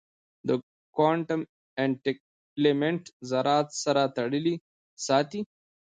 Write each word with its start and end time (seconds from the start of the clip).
د 0.47 0.49
کوانټم 0.95 1.41
انټنګلمنټ 1.83 3.03
ذرات 3.29 3.67
سره 3.83 4.01
تړلي 4.15 4.55
ساتي. 5.05 5.39